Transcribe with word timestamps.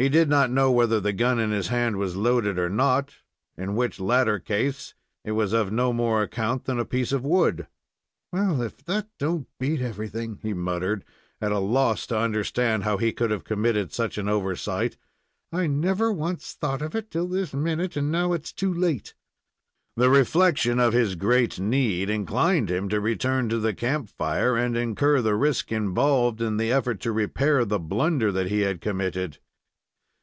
He 0.00 0.08
did 0.08 0.30
not 0.30 0.50
know 0.50 0.72
whether 0.72 0.98
the 0.98 1.12
gun 1.12 1.38
in 1.38 1.50
his 1.50 1.68
hand 1.68 1.96
was 1.98 2.16
loaded 2.16 2.58
or 2.58 2.70
not, 2.70 3.16
in 3.58 3.76
which 3.76 4.00
latter 4.00 4.38
case 4.38 4.94
it 5.26 5.32
was 5.32 5.52
of 5.52 5.70
no 5.70 5.92
more 5.92 6.22
account 6.22 6.64
than 6.64 6.78
a 6.78 6.86
piece 6.86 7.12
of 7.12 7.22
wood. 7.22 7.66
"Well, 8.32 8.62
if 8.62 8.82
that 8.86 9.08
don't 9.18 9.46
beat 9.58 9.82
everything," 9.82 10.38
he 10.40 10.54
muttered, 10.54 11.04
at 11.38 11.52
a 11.52 11.58
loss 11.58 12.06
to 12.06 12.16
understand 12.16 12.82
how 12.84 12.96
he 12.96 13.12
could 13.12 13.30
have 13.30 13.44
committed 13.44 13.92
such 13.92 14.16
an 14.16 14.26
oversight. 14.26 14.96
"I 15.52 15.66
never 15.66 16.10
once 16.10 16.54
thought 16.54 16.80
of 16.80 16.94
it 16.94 17.10
till 17.10 17.28
this 17.28 17.52
minute, 17.52 17.94
and 17.94 18.10
now 18.10 18.32
it's 18.32 18.54
too 18.54 18.72
late!" 18.72 19.12
The 19.98 20.08
reflection 20.08 20.80
of 20.80 20.94
his 20.94 21.14
great 21.14 21.58
need 21.60 22.08
inclined 22.08 22.70
him 22.70 22.88
to 22.88 23.02
return 23.02 23.50
to 23.50 23.58
the 23.58 23.74
camp 23.74 24.08
fire 24.08 24.56
and 24.56 24.78
incur 24.78 25.20
the 25.20 25.34
risk 25.34 25.70
involved 25.70 26.40
in 26.40 26.56
the 26.56 26.72
effort 26.72 27.00
to 27.00 27.12
repair 27.12 27.66
the 27.66 27.78
blunder 27.78 28.32
that 28.32 28.46
he 28.46 28.60
had 28.60 28.80
committed. 28.80 29.36